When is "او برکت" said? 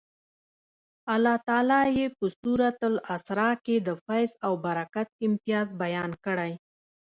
4.45-5.07